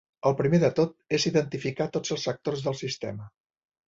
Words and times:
El 0.27 0.35
primer 0.37 0.59
de 0.61 0.69
tot 0.77 0.95
és 1.17 1.27
identificar 1.31 1.87
tots 1.97 2.13
els 2.15 2.25
actors 2.33 2.65
del 2.69 2.79
sistema. 2.81 3.29